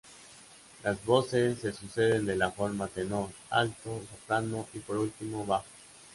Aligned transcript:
Las 0.83 1.05
voces 1.05 1.59
se 1.59 1.73
suceden 1.73 2.25
de 2.25 2.35
la 2.35 2.49
forma 2.49 2.87
tenor, 2.87 3.29
alto, 3.51 4.01
soprano, 4.09 4.65
y 4.73 4.79
por 4.79 4.97
último, 4.97 5.45
bajo. 5.45 5.65